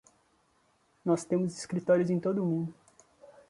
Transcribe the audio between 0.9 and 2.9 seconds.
Nós temos escritórios em todo o mundo.